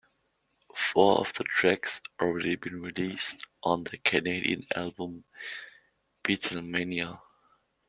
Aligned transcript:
Four 0.73 1.19
of 1.19 1.31
the 1.35 1.43
tracks 1.43 1.97
had 2.17 2.25
already 2.25 2.55
been 2.55 2.81
released 2.81 3.45
on 3.61 3.83
the 3.83 3.99
Canadian 3.99 4.65
album 4.75 5.25
Beatlemania! 6.23 7.21